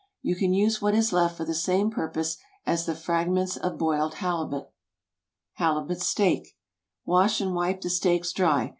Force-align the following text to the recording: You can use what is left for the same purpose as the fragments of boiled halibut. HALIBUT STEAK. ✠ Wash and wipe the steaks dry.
You 0.23 0.35
can 0.35 0.51
use 0.51 0.81
what 0.81 0.95
is 0.95 1.13
left 1.13 1.37
for 1.37 1.45
the 1.45 1.53
same 1.53 1.91
purpose 1.91 2.37
as 2.65 2.87
the 2.87 2.95
fragments 2.95 3.55
of 3.55 3.77
boiled 3.77 4.15
halibut. 4.15 4.73
HALIBUT 5.59 6.01
STEAK. 6.01 6.43
✠ 6.43 6.47
Wash 7.05 7.39
and 7.39 7.53
wipe 7.53 7.81
the 7.81 7.89
steaks 7.91 8.31
dry. 8.33 8.69